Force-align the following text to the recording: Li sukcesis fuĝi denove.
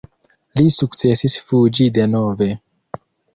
Li 0.59 0.71
sukcesis 0.75 1.35
fuĝi 1.51 1.87
denove. 1.99 2.49